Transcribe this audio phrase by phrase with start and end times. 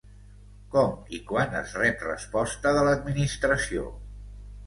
[0.75, 3.87] Com i quan es rep resposta de l'administració?